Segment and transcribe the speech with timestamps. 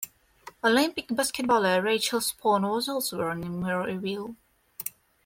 [0.63, 4.35] Olympic basketballer Rachael Sporn was also born in Murrayville.